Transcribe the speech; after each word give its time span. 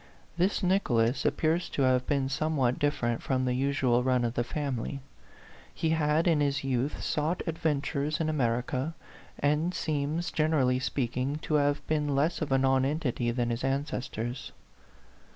This 0.35 0.63
Nicholas 0.63 1.25
appears 1.25 1.69
to 1.69 1.83
have 1.83 2.07
been 2.07 2.27
somewhat 2.27 2.79
dif 2.79 2.99
ferent 2.99 3.21
from 3.21 3.45
the 3.45 3.53
usual 3.53 4.01
run 4.01 4.25
of 4.25 4.33
the 4.33 4.43
family. 4.43 4.99
He 5.71 5.91
had, 5.91 6.27
in 6.27 6.39
his 6.39 6.63
youth, 6.63 7.03
sought 7.03 7.43
adventures 7.45 8.19
in 8.19 8.27
America, 8.27 8.95
and 9.37 9.75
seems, 9.75 10.31
generally 10.31 10.79
speaking, 10.79 11.35
to 11.43 11.53
have 11.53 11.85
been 11.85 12.15
less 12.15 12.41
of 12.41 12.51
a 12.51 12.57
nonentity 12.57 13.29
than 13.29 13.51
his 13.51 13.61
ances 13.61 14.09
tors. 14.09 14.51